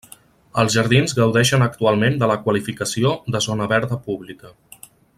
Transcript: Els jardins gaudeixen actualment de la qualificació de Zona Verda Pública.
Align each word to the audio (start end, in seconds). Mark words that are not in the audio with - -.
Els 0.61 0.71
jardins 0.77 1.13
gaudeixen 1.19 1.65
actualment 1.67 2.17
de 2.23 2.31
la 2.33 2.39
qualificació 2.47 3.13
de 3.37 3.43
Zona 3.49 3.69
Verda 3.75 4.01
Pública. 4.09 4.57